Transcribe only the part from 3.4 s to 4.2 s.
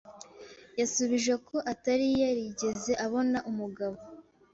umugabo.